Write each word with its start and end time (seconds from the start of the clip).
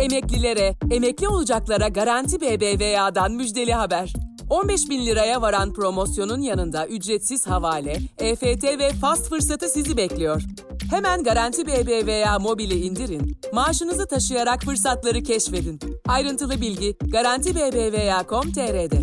Emeklilere, 0.00 0.74
emekli 0.90 1.28
olacaklara 1.28 1.88
Garanti 1.88 2.40
BBVA'dan 2.40 3.32
müjdeli 3.32 3.72
haber. 3.72 4.12
15 4.50 4.90
bin 4.90 5.06
liraya 5.06 5.42
varan 5.42 5.72
promosyonun 5.72 6.40
yanında 6.40 6.86
ücretsiz 6.86 7.46
havale, 7.46 7.96
EFT 8.18 8.64
ve 8.64 8.90
fast 9.00 9.28
fırsatı 9.28 9.68
sizi 9.68 9.96
bekliyor. 9.96 10.42
Hemen 10.90 11.22
Garanti 11.22 11.66
BBVA 11.66 12.38
mobili 12.38 12.74
indirin, 12.74 13.40
maaşınızı 13.52 14.08
taşıyarak 14.08 14.62
fırsatları 14.62 15.22
keşfedin. 15.22 15.80
Ayrıntılı 16.08 16.60
bilgi 16.60 16.96
garantibbva.com.tr'de. 17.12 19.02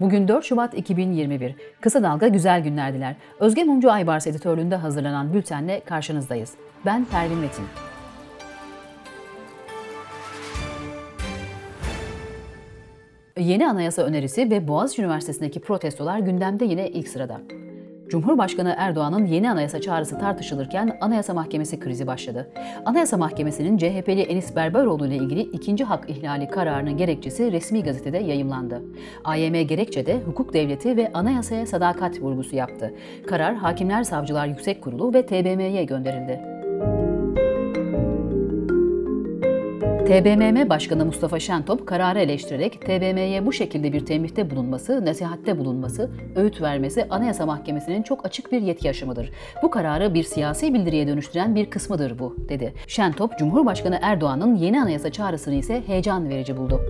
Bugün 0.00 0.28
4 0.28 0.44
Şubat 0.44 0.78
2021. 0.78 1.56
Kısa 1.80 2.02
Dalga 2.02 2.28
Güzel 2.28 2.62
Günler 2.62 2.94
diler. 2.94 3.16
Özge 3.40 3.64
Mumcu 3.64 3.92
Aybars 3.92 4.26
editörlüğünde 4.26 4.76
hazırlanan 4.76 5.32
bültenle 5.32 5.80
karşınızdayız. 5.84 6.52
Ben 6.86 7.04
Pervin 7.04 7.38
Metin. 7.38 7.64
Yeni 13.38 13.68
anayasa 13.68 14.02
önerisi 14.02 14.50
ve 14.50 14.68
Boğaziçi 14.68 15.02
Üniversitesi'ndeki 15.02 15.60
protestolar 15.60 16.18
gündemde 16.18 16.64
yine 16.64 16.88
ilk 16.88 17.08
sırada. 17.08 17.40
Cumhurbaşkanı 18.08 18.74
Erdoğan'ın 18.78 19.26
yeni 19.26 19.50
anayasa 19.50 19.80
çağrısı 19.80 20.18
tartışılırken 20.18 20.98
Anayasa 21.00 21.34
Mahkemesi 21.34 21.80
krizi 21.80 22.06
başladı. 22.06 22.50
Anayasa 22.84 23.16
Mahkemesi'nin 23.16 23.76
CHP'li 23.76 24.22
Enis 24.22 24.56
Berberoğlu 24.56 25.06
ile 25.06 25.16
ilgili 25.16 25.40
ikinci 25.40 25.84
hak 25.84 26.10
ihlali 26.10 26.48
kararının 26.48 26.96
gerekçesi 26.96 27.52
resmi 27.52 27.82
gazetede 27.82 28.18
yayımlandı. 28.18 28.82
AYM 29.24 29.66
gerekçede 29.66 30.20
hukuk 30.20 30.54
devleti 30.54 30.96
ve 30.96 31.12
anayasaya 31.12 31.66
sadakat 31.66 32.20
vurgusu 32.20 32.56
yaptı. 32.56 32.94
Karar 33.26 33.54
Hakimler 33.54 34.04
Savcılar 34.04 34.46
Yüksek 34.46 34.82
Kurulu 34.82 35.14
ve 35.14 35.26
TBMM'ye 35.26 35.84
gönderildi. 35.84 36.57
TBMM 40.08 40.68
Başkanı 40.68 41.04
Mustafa 41.04 41.40
Şentop 41.40 41.86
kararı 41.86 42.20
eleştirerek 42.20 42.80
TBMM'ye 42.82 43.46
bu 43.46 43.52
şekilde 43.52 43.92
bir 43.92 44.06
temihte 44.06 44.50
bulunması, 44.50 45.04
nasihatte 45.04 45.58
bulunması, 45.58 46.10
öğüt 46.36 46.62
vermesi 46.62 47.06
Anayasa 47.10 47.46
Mahkemesi'nin 47.46 48.02
çok 48.02 48.26
açık 48.26 48.52
bir 48.52 48.62
yetki 48.62 48.90
aşımıdır. 48.90 49.30
Bu 49.62 49.70
kararı 49.70 50.14
bir 50.14 50.22
siyasi 50.22 50.74
bildiriye 50.74 51.06
dönüştüren 51.06 51.54
bir 51.54 51.70
kısmıdır 51.70 52.18
bu, 52.18 52.36
dedi. 52.48 52.74
Şentop, 52.86 53.38
Cumhurbaşkanı 53.38 53.98
Erdoğan'ın 54.02 54.56
yeni 54.56 54.82
anayasa 54.82 55.12
çağrısını 55.12 55.54
ise 55.54 55.82
heyecan 55.86 56.28
verici 56.28 56.56
buldu. 56.56 56.80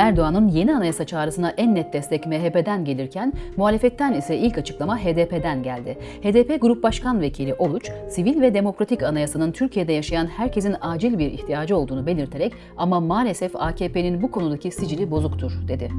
Erdoğan'ın 0.00 0.48
yeni 0.48 0.74
anayasa 0.74 1.06
çağrısına 1.06 1.50
en 1.50 1.74
net 1.74 1.92
destek 1.92 2.26
MHP'den 2.26 2.84
gelirken 2.84 3.32
muhalefetten 3.56 4.12
ise 4.12 4.36
ilk 4.38 4.58
açıklama 4.58 4.98
HDP'den 4.98 5.62
geldi. 5.62 5.98
HDP 6.22 6.60
Grup 6.60 6.82
Başkan 6.82 7.20
Vekili 7.20 7.54
Oluç, 7.54 7.90
sivil 8.08 8.40
ve 8.40 8.54
demokratik 8.54 9.02
anayasanın 9.02 9.52
Türkiye'de 9.52 9.92
yaşayan 9.92 10.26
herkesin 10.26 10.76
acil 10.80 11.18
bir 11.18 11.26
ihtiyacı 11.26 11.76
olduğunu 11.76 12.06
belirterek 12.06 12.52
ama 12.76 13.00
maalesef 13.00 13.56
AKP'nin 13.56 14.22
bu 14.22 14.30
konudaki 14.30 14.70
sicili 14.70 15.10
bozuktur 15.10 15.52
dedi. 15.68 15.90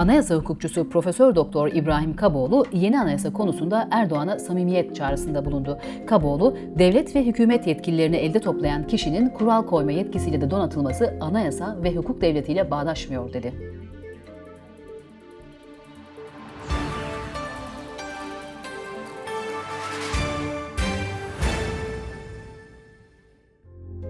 Anayasa 0.00 0.34
hukukçusu 0.34 0.88
Profesör 0.88 1.34
Doktor 1.34 1.68
İbrahim 1.72 2.16
Kaboğlu 2.16 2.64
yeni 2.72 3.00
anayasa 3.00 3.32
konusunda 3.32 3.88
Erdoğan'a 3.90 4.38
samimiyet 4.38 4.96
çağrısında 4.96 5.44
bulundu. 5.44 5.78
Kaboğlu, 6.06 6.56
devlet 6.78 7.16
ve 7.16 7.26
hükümet 7.26 7.66
yetkililerini 7.66 8.16
elde 8.16 8.40
toplayan 8.40 8.86
kişinin 8.86 9.28
kural 9.28 9.62
koyma 9.66 9.92
yetkisiyle 9.92 10.40
de 10.40 10.50
donatılması 10.50 11.14
anayasa 11.20 11.78
ve 11.82 11.94
hukuk 11.94 12.20
devletiyle 12.20 12.70
bağdaşmıyor 12.70 13.32
dedi. 13.32 13.52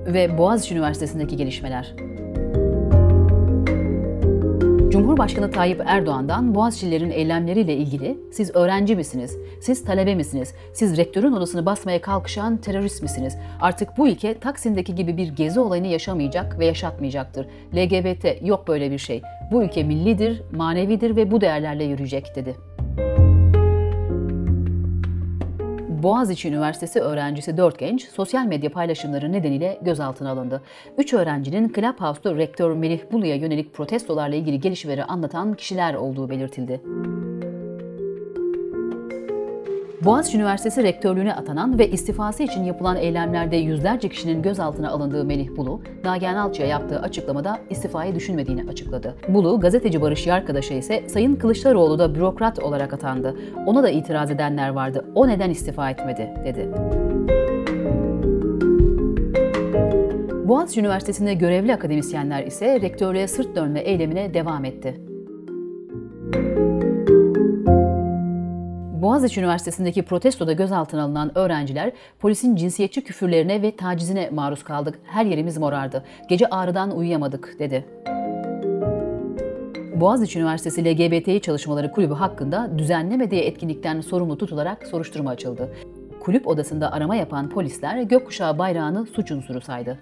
Ve 0.06 0.38
Boğaziçi 0.38 0.74
Üniversitesi'ndeki 0.74 1.36
gelişmeler. 1.36 1.94
Cumhurbaşkanı 4.90 5.50
Tayyip 5.50 5.82
Erdoğan'dan 5.86 6.54
Boğaziçi'lilerin 6.54 7.10
eylemleriyle 7.10 7.76
ilgili 7.76 8.18
siz 8.32 8.56
öğrenci 8.56 8.96
misiniz, 8.96 9.36
siz 9.60 9.84
talebe 9.84 10.14
misiniz, 10.14 10.54
siz 10.74 10.96
rektörün 10.96 11.32
odasını 11.32 11.66
basmaya 11.66 12.00
kalkışan 12.00 12.56
terörist 12.56 13.02
misiniz? 13.02 13.36
Artık 13.60 13.88
bu 13.98 14.08
ülke 14.08 14.38
Taksim'deki 14.38 14.94
gibi 14.94 15.16
bir 15.16 15.28
gezi 15.28 15.60
olayını 15.60 15.86
yaşamayacak 15.86 16.58
ve 16.58 16.66
yaşatmayacaktır. 16.66 17.46
LGBT 17.74 18.26
yok 18.42 18.68
böyle 18.68 18.90
bir 18.90 18.98
şey. 18.98 19.22
Bu 19.52 19.62
ülke 19.62 19.82
millidir, 19.82 20.42
manevidir 20.52 21.16
ve 21.16 21.30
bu 21.30 21.40
değerlerle 21.40 21.84
yürüyecek 21.84 22.36
dedi. 22.36 22.56
Boğaziçi 26.02 26.48
Üniversitesi 26.48 27.00
öğrencisi 27.00 27.56
4 27.56 27.78
genç 27.78 28.08
sosyal 28.08 28.46
medya 28.46 28.70
paylaşımları 28.70 29.32
nedeniyle 29.32 29.78
gözaltına 29.82 30.30
alındı. 30.30 30.62
3 30.98 31.14
öğrencinin 31.14 31.72
Clubhouse'da 31.72 32.36
rektör 32.36 32.72
Melih 32.72 33.00
Bulu'ya 33.12 33.34
yönelik 33.34 33.74
protestolarla 33.74 34.36
ilgili 34.36 34.60
gelişmeleri 34.60 35.04
anlatan 35.04 35.54
kişiler 35.54 35.94
olduğu 35.94 36.30
belirtildi. 36.30 36.80
Boğaziçi 40.04 40.36
Üniversitesi 40.36 40.82
rektörlüğüne 40.82 41.34
atanan 41.34 41.78
ve 41.78 41.90
istifası 41.90 42.42
için 42.42 42.64
yapılan 42.64 42.96
eylemlerde 42.96 43.56
yüzlerce 43.56 44.08
kişinin 44.08 44.42
gözaltına 44.42 44.90
alındığı 44.90 45.24
Melih 45.24 45.56
Bulu, 45.56 45.80
Nagihan 46.04 46.36
Alçı'ya 46.36 46.68
yaptığı 46.68 47.00
açıklamada 47.00 47.58
istifayı 47.70 48.14
düşünmediğini 48.14 48.70
açıkladı. 48.70 49.14
Bulu, 49.28 49.60
gazeteci 49.60 50.00
Barış 50.00 50.26
Yarkadaş'a 50.26 50.74
ise 50.74 51.08
Sayın 51.08 51.36
Kılıçdaroğlu 51.36 51.98
da 51.98 52.14
bürokrat 52.14 52.58
olarak 52.58 52.92
atandı. 52.92 53.36
Ona 53.66 53.82
da 53.82 53.90
itiraz 53.90 54.30
edenler 54.30 54.68
vardı. 54.68 55.04
O 55.14 55.28
neden 55.28 55.50
istifa 55.50 55.90
etmedi, 55.90 56.30
dedi. 56.44 56.68
Boğaziçi 60.48 60.80
Üniversitesi'nde 60.80 61.34
görevli 61.34 61.74
akademisyenler 61.74 62.44
ise 62.46 62.80
rektörlüğe 62.80 63.28
sırt 63.28 63.56
dönme 63.56 63.80
eylemine 63.80 64.34
devam 64.34 64.64
etti. 64.64 65.09
Boğaziçi 69.20 69.40
Üniversitesi'ndeki 69.40 70.02
protestoda 70.02 70.52
gözaltına 70.52 71.02
alınan 71.02 71.38
öğrenciler 71.38 71.92
polisin 72.18 72.56
cinsiyetçi 72.56 73.04
küfürlerine 73.04 73.62
ve 73.62 73.76
tacizine 73.76 74.30
maruz 74.30 74.64
kaldık. 74.64 74.98
Her 75.04 75.24
yerimiz 75.24 75.58
morardı. 75.58 76.04
Gece 76.28 76.46
ağrıdan 76.46 76.96
uyuyamadık 76.96 77.56
dedi. 77.58 77.84
Boğaziçi 80.00 80.38
Üniversitesi 80.38 80.84
LGBTİ 80.84 81.40
Çalışmaları 81.40 81.92
Kulübü 81.92 82.14
hakkında 82.14 82.78
düzenlemediği 82.78 83.42
etkinlikten 83.42 84.00
sorumlu 84.00 84.38
tutularak 84.38 84.86
soruşturma 84.86 85.30
açıldı. 85.30 85.72
Kulüp 86.20 86.46
odasında 86.46 86.92
arama 86.92 87.16
yapan 87.16 87.48
polisler 87.48 88.02
gökkuşağı 88.02 88.58
bayrağını 88.58 89.06
suç 89.06 89.30
unsuru 89.30 89.60
saydı. 89.60 89.98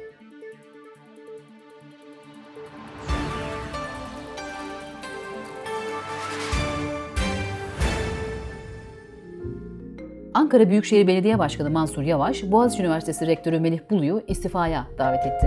Ankara 10.48 10.70
Büyükşehir 10.70 11.06
Belediye 11.06 11.38
Başkanı 11.38 11.70
Mansur 11.70 12.02
Yavaş, 12.02 12.42
Boğaziçi 12.42 12.82
Üniversitesi 12.82 13.26
Rektörü 13.26 13.60
Melih 13.60 13.80
Bulu'yu 13.90 14.22
istifaya 14.28 14.86
davet 14.98 15.26
etti. 15.26 15.46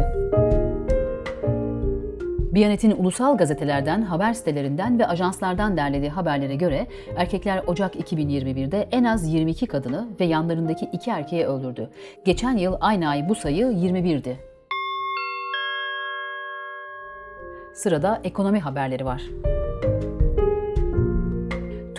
Biyanet'in 2.53 2.91
ulusal 2.91 3.37
gazetelerden, 3.37 4.01
haber 4.01 4.33
sitelerinden 4.33 4.99
ve 4.99 5.07
ajanslardan 5.07 5.77
derlediği 5.77 6.09
haberlere 6.09 6.55
göre 6.55 6.87
erkekler 7.15 7.63
Ocak 7.67 7.95
2021'de 7.95 8.87
en 8.91 9.03
az 9.03 9.33
22 9.33 9.65
kadını 9.65 10.07
ve 10.19 10.25
yanlarındaki 10.25 10.85
iki 10.85 11.11
erkeği 11.11 11.45
öldürdü. 11.45 11.89
Geçen 12.25 12.57
yıl 12.57 12.75
aynı 12.79 13.09
ay 13.09 13.29
bu 13.29 13.35
sayı 13.35 13.65
21'di. 13.65 14.37
Sırada 17.73 18.21
ekonomi 18.23 18.59
haberleri 18.59 19.05
var. 19.05 19.21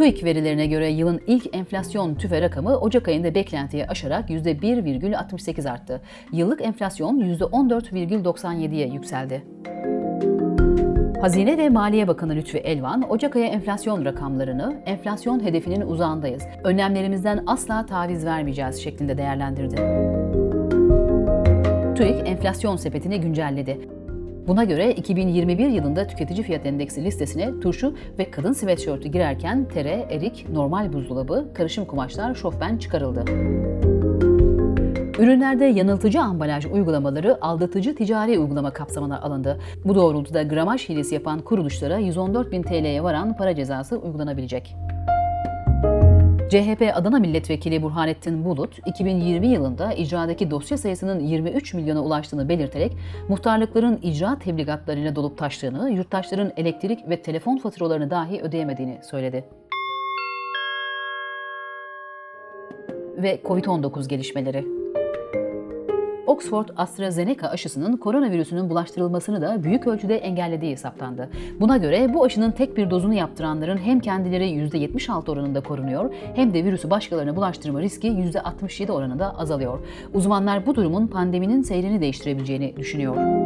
TÜİK 0.03 0.25
verilerine 0.25 0.67
göre 0.67 0.91
yılın 0.91 1.21
ilk 1.27 1.57
enflasyon 1.57 2.15
tüfe 2.15 2.43
rakamı 2.43 2.79
Ocak 2.79 3.09
ayında 3.09 3.35
beklentiyi 3.35 3.87
aşarak 3.87 4.31
%1,68 4.31 5.71
arttı. 5.71 6.01
Yıllık 6.33 6.63
enflasyon 6.63 7.19
%14,97'ye 7.19 8.89
yükseldi. 8.89 9.43
Hazine 11.21 11.59
ve 11.59 11.69
Maliye 11.69 12.09
Bakanı 12.09 12.37
Lütfi 12.37 12.59
Elvan, 12.59 13.11
Ocak 13.11 13.37
ayı 13.37 13.47
enflasyon 13.47 14.05
rakamlarını 14.05 14.83
enflasyon 14.87 15.45
hedefinin 15.45 15.81
uzağındayız, 15.81 16.43
önlemlerimizden 16.65 17.45
asla 17.47 17.87
taviz 17.87 18.25
vermeyeceğiz 18.25 18.83
şeklinde 18.83 19.19
değerlendirdi. 19.19 19.77
TÜİK 21.95 22.29
enflasyon 22.29 22.77
sepetini 22.77 23.21
güncelledi. 23.21 23.92
Buna 24.47 24.65
göre 24.65 24.93
2021 24.93 25.69
yılında 25.69 26.07
tüketici 26.07 26.43
fiyat 26.43 26.67
endeksi 26.67 27.05
listesine 27.05 27.61
turşu 27.61 27.95
ve 28.19 28.31
kadın 28.31 28.53
sweatshirt'ü 28.53 29.09
girerken 29.09 29.69
tere, 29.69 30.07
erik, 30.11 30.47
normal 30.53 30.93
buzdolabı, 30.93 31.49
karışım 31.55 31.85
kumaşlar, 31.85 32.35
şofben 32.35 32.79
çıkarıldı. 32.79 33.25
Ürünlerde 35.19 35.65
yanıltıcı 35.65 36.21
ambalaj 36.21 36.67
uygulamaları 36.67 37.45
aldatıcı 37.45 37.95
ticari 37.95 38.39
uygulama 38.39 38.73
kapsamına 38.73 39.21
alındı. 39.21 39.61
Bu 39.85 39.95
doğrultuda 39.95 40.43
gramaj 40.43 40.89
hilesi 40.89 41.15
yapan 41.15 41.41
kuruluşlara 41.41 41.99
114 41.99 42.53
bin 42.53 42.63
TL'ye 42.63 43.03
varan 43.03 43.37
para 43.37 43.55
cezası 43.55 43.97
uygulanabilecek. 43.97 44.77
CHP 46.53 46.93
Adana 46.95 47.19
Milletvekili 47.19 47.83
Burhanettin 47.83 48.45
Bulut, 48.45 48.79
2020 48.87 49.47
yılında 49.47 49.93
icradaki 49.93 50.51
dosya 50.51 50.79
sayısının 50.79 51.21
23 51.21 51.75
milyona 51.75 52.03
ulaştığını 52.03 52.49
belirterek, 52.49 52.93
muhtarlıkların 53.29 53.99
icra 54.03 54.39
tebligatlarıyla 54.39 55.17
dolup 55.17 55.39
taştığını, 55.39 55.91
yurttaşların 55.91 56.53
elektrik 56.57 57.09
ve 57.09 57.23
telefon 57.23 57.57
faturalarını 57.57 58.11
dahi 58.11 58.43
ödeyemediğini 58.43 58.99
söyledi. 59.11 59.45
Ve 63.17 63.41
COVID-19 63.45 64.09
gelişmeleri. 64.09 64.82
Oxford 66.27 66.69
AstraZeneca 66.77 67.49
aşısının 67.49 67.97
koronavirüsünün 67.97 68.71
bulaştırılmasını 68.71 69.43
da 69.43 69.65
büyük 69.65 69.87
ölçüde 69.87 70.17
engellediği 70.17 70.77
saptandı. 70.77 71.31
Buna 71.61 71.77
göre 71.77 72.15
bu 72.15 72.25
aşının 72.25 72.51
tek 72.51 72.77
bir 72.77 72.91
dozunu 72.91 73.15
yaptıranların 73.15 73.79
hem 73.79 74.01
kendileri 74.01 74.45
%76 74.45 75.31
oranında 75.31 75.61
korunuyor 75.61 76.15
hem 76.35 76.55
de 76.55 76.65
virüsü 76.65 76.91
başkalarına 76.91 77.37
bulaştırma 77.37 77.81
riski 77.81 78.09
%67 78.09 78.93
oranında 78.93 79.39
azalıyor. 79.39 79.79
Uzmanlar 80.15 80.67
bu 80.67 80.75
durumun 80.75 81.07
pandeminin 81.07 81.63
seyrini 81.63 82.01
değiştirebileceğini 82.01 82.77
düşünüyor. 82.77 83.42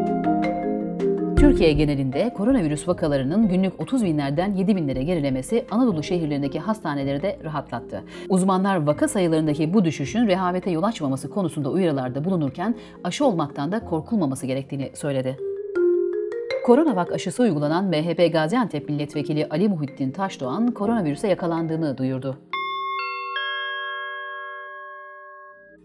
Türkiye 1.46 1.72
genelinde 1.72 2.32
koronavirüs 2.34 2.88
vakalarının 2.88 3.48
günlük 3.48 3.81
30 3.81 4.04
binlerden 4.04 4.54
7 4.54 4.76
binlere 4.76 5.02
gerilemesi 5.02 5.64
Anadolu 5.70 6.02
şehirlerindeki 6.02 6.60
hastaneleri 6.60 7.22
de 7.22 7.38
rahatlattı. 7.44 8.04
Uzmanlar 8.28 8.87
vaka 8.87 9.08
sayılarındaki 9.08 9.75
bu 9.75 9.84
düşüşün 9.84 10.26
rehavete 10.26 10.70
yol 10.70 10.82
açmaması 10.82 11.31
konusunda 11.31 11.70
uyarılarda 11.70 12.25
bulunurken 12.25 12.75
aşı 13.04 13.26
olmaktan 13.26 13.72
da 13.72 13.84
korkulmaması 13.84 14.46
gerektiğini 14.46 14.90
söyledi. 14.94 15.37
Koronavak 16.64 17.12
aşısı 17.12 17.43
uygulanan 17.43 17.84
MHP 17.84 18.32
Gaziantep 18.32 18.88
Milletvekili 18.88 19.46
Ali 19.50 19.69
Muhittin 19.69 20.10
Taşdoğan 20.10 20.70
koronavirüse 20.70 21.28
yakalandığını 21.28 21.99
duyurdu. 21.99 22.37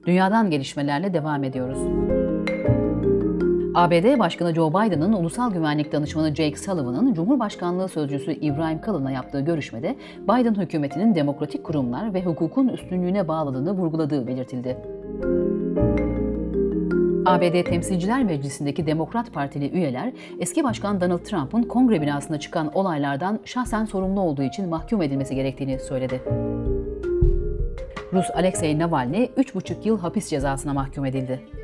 Dünyadan 0.06 0.50
gelişmelerle 0.50 1.14
devam 1.14 1.44
ediyoruz. 1.44 1.80
ABD 3.76 4.20
Başkanı 4.20 4.56
Joe 4.56 4.70
Biden'ın 4.70 5.14
ulusal 5.14 5.54
güvenlik 5.54 5.92
danışmanı 5.92 6.36
Jake 6.36 6.58
Sullivan'ın 6.58 7.14
Cumhurbaşkanlığı 7.14 7.90
sözcüsü 7.90 8.32
İbrahim 8.32 8.82
Kalın'la 8.82 9.12
yaptığı 9.12 9.42
görüşmede 9.42 9.96
Biden 10.24 10.56
hükümetinin 10.56 11.16
demokratik 11.16 11.64
kurumlar 11.64 12.14
ve 12.14 12.24
hukukun 12.24 12.68
üstünlüğüne 12.68 13.28
bağladığını 13.28 13.72
vurguladığı 13.72 14.28
belirtildi. 14.28 14.78
ABD 17.26 17.64
Temsilciler 17.64 18.24
Meclisi'ndeki 18.24 18.88
Demokrat 18.88 19.34
Partili 19.34 19.70
üyeler, 19.70 20.14
eski 20.40 20.64
başkan 20.64 21.02
Donald 21.02 21.20
Trump'ın 21.24 21.64
kongre 21.64 22.02
binasında 22.02 22.40
çıkan 22.40 22.72
olaylardan 22.74 23.40
şahsen 23.46 23.86
sorumlu 23.86 24.22
olduğu 24.22 24.44
için 24.44 24.70
mahkum 24.70 25.02
edilmesi 25.02 25.36
gerektiğini 25.36 25.80
söyledi. 25.80 26.22
Rus 28.14 28.32
Alexei 28.36 28.80
Navalny 28.80 29.24
3,5 29.24 29.88
yıl 29.88 30.00
hapis 30.00 30.30
cezasına 30.30 30.74
mahkum 30.74 31.06
edildi. 31.06 31.61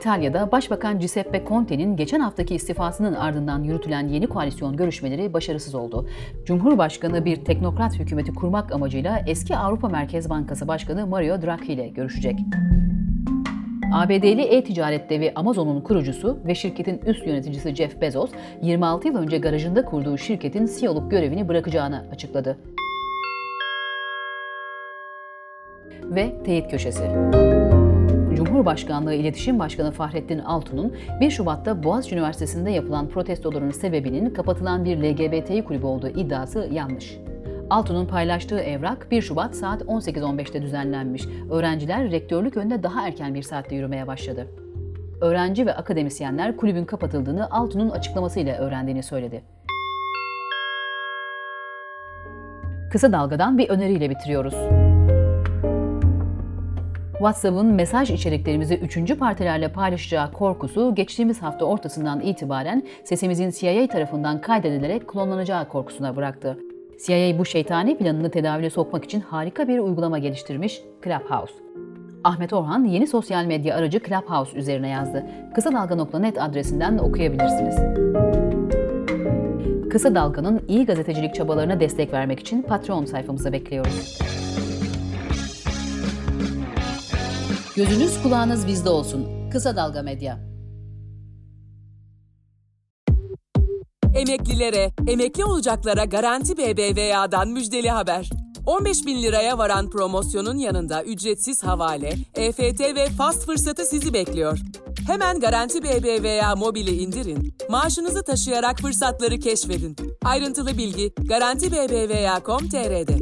İtalya'da 0.00 0.52
Başbakan 0.52 0.98
Giuseppe 0.98 1.44
Conte'nin 1.48 1.96
geçen 1.96 2.20
haftaki 2.20 2.54
istifasının 2.54 3.14
ardından 3.14 3.62
yürütülen 3.62 4.08
yeni 4.08 4.26
koalisyon 4.26 4.76
görüşmeleri 4.76 5.32
başarısız 5.32 5.74
oldu. 5.74 6.08
Cumhurbaşkanı 6.44 7.24
bir 7.24 7.44
teknokrat 7.44 7.98
hükümeti 7.98 8.34
kurmak 8.34 8.72
amacıyla 8.72 9.22
eski 9.26 9.56
Avrupa 9.56 9.88
Merkez 9.88 10.30
Bankası 10.30 10.68
Başkanı 10.68 11.06
Mario 11.06 11.42
Draghi 11.42 11.72
ile 11.72 11.88
görüşecek. 11.88 12.38
ABD'li 13.92 14.42
e-ticaret 14.42 15.10
devi 15.10 15.32
Amazon'un 15.34 15.80
kurucusu 15.80 16.38
ve 16.46 16.54
şirketin 16.54 17.00
üst 17.06 17.26
yöneticisi 17.26 17.74
Jeff 17.74 18.00
Bezos, 18.00 18.30
26 18.62 19.08
yıl 19.08 19.16
önce 19.16 19.38
garajında 19.38 19.84
kurduğu 19.84 20.18
şirketin 20.18 20.70
CEO'luk 20.80 21.10
görevini 21.10 21.48
bırakacağını 21.48 22.04
açıkladı. 22.12 22.58
Ve 26.04 26.42
teyit 26.44 26.70
köşesi. 26.70 27.10
Cumhurbaşkanlığı 28.50 29.14
İletişim 29.14 29.58
Başkanı 29.58 29.90
Fahrettin 29.90 30.38
Altun'un 30.38 30.96
1 31.20 31.30
Şubat'ta 31.30 31.82
Boğaziçi 31.82 32.14
Üniversitesi'nde 32.14 32.70
yapılan 32.70 33.08
protestoların 33.08 33.70
sebebinin 33.70 34.30
kapatılan 34.30 34.84
bir 34.84 34.96
LGBTİ 34.96 35.64
kulübü 35.64 35.86
olduğu 35.86 36.08
iddiası 36.08 36.68
yanlış. 36.72 37.18
Altun'un 37.70 38.06
paylaştığı 38.06 38.60
evrak 38.60 39.10
1 39.10 39.22
Şubat 39.22 39.56
saat 39.56 39.82
18.15'te 39.82 40.62
düzenlenmiş. 40.62 41.26
Öğrenciler 41.50 42.10
rektörlük 42.10 42.56
önünde 42.56 42.82
daha 42.82 43.06
erken 43.06 43.34
bir 43.34 43.42
saatte 43.42 43.74
yürümeye 43.74 44.06
başladı. 44.06 44.46
Öğrenci 45.20 45.66
ve 45.66 45.74
akademisyenler 45.74 46.56
kulübün 46.56 46.84
kapatıldığını 46.84 47.50
Altun'un 47.50 47.90
açıklamasıyla 47.90 48.58
öğrendiğini 48.58 49.02
söyledi. 49.02 49.42
Kısa 52.92 53.12
Dalga'dan 53.12 53.58
bir 53.58 53.68
öneriyle 53.68 54.10
bitiriyoruz. 54.10 54.89
WhatsApp'ın 57.20 57.66
mesaj 57.66 58.10
içeriklerimizi 58.10 58.74
üçüncü 58.74 59.18
partilerle 59.18 59.72
paylaşacağı 59.72 60.32
korkusu 60.32 60.94
geçtiğimiz 60.94 61.42
hafta 61.42 61.64
ortasından 61.64 62.20
itibaren 62.20 62.82
sesimizin 63.04 63.50
CIA 63.50 63.86
tarafından 63.86 64.40
kaydedilerek 64.40 65.08
klonlanacağı 65.08 65.68
korkusuna 65.68 66.16
bıraktı. 66.16 66.58
CIA 67.06 67.38
bu 67.38 67.44
şeytani 67.44 67.98
planını 67.98 68.30
tedavüle 68.30 68.70
sokmak 68.70 69.04
için 69.04 69.20
harika 69.20 69.68
bir 69.68 69.78
uygulama 69.78 70.18
geliştirmiş 70.18 70.82
Clubhouse. 71.04 71.54
Ahmet 72.24 72.52
Orhan 72.52 72.84
yeni 72.84 73.06
sosyal 73.06 73.44
medya 73.44 73.76
aracı 73.76 74.00
Clubhouse 74.08 74.58
üzerine 74.58 74.88
yazdı. 74.88 75.26
Kısa 75.54 75.72
Dalga.net 75.72 76.42
adresinden 76.42 76.98
okuyabilirsiniz. 76.98 77.76
Kısa 79.90 80.14
Dalga'nın 80.14 80.60
iyi 80.68 80.86
gazetecilik 80.86 81.34
çabalarına 81.34 81.80
destek 81.80 82.12
vermek 82.12 82.40
için 82.40 82.62
Patreon 82.62 83.04
sayfamıza 83.04 83.52
bekliyoruz. 83.52 84.18
Gözünüz 87.80 88.22
kulağınız 88.22 88.66
bizde 88.66 88.90
olsun. 88.90 89.50
Kısa 89.50 89.76
Dalga 89.76 90.02
Medya. 90.02 90.38
Emeklilere, 94.14 94.90
emekli 95.06 95.44
olacaklara 95.44 96.04
Garanti 96.04 96.56
BBVA'dan 96.56 97.48
müjdeli 97.48 97.90
haber. 97.90 98.30
15 98.66 99.06
bin 99.06 99.22
liraya 99.22 99.58
varan 99.58 99.90
promosyonun 99.90 100.58
yanında 100.58 101.04
ücretsiz 101.04 101.62
havale, 101.62 102.14
EFT 102.34 102.80
ve 102.80 103.06
fast 103.06 103.46
fırsatı 103.46 103.84
sizi 103.84 104.14
bekliyor. 104.14 104.58
Hemen 105.06 105.40
Garanti 105.40 105.82
BBVA 105.82 106.56
mobili 106.56 106.96
indirin, 106.96 107.54
maaşınızı 107.68 108.24
taşıyarak 108.24 108.78
fırsatları 108.78 109.38
keşfedin. 109.38 109.96
Ayrıntılı 110.24 110.78
bilgi 110.78 111.12
Garanti 111.28 111.72
BBVA.com.tr'de. 111.72 113.18